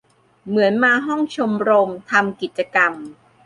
[0.47, 2.93] เหมือนมาห้องชมรม ทำกิจกรรม